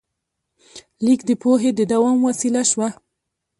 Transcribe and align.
لیک 1.05 1.21
د 1.29 1.31
پوهې 1.41 1.69
د 1.75 1.79
دوام 1.91 2.17
وسیله 2.27 2.61
شوه. 2.71 2.89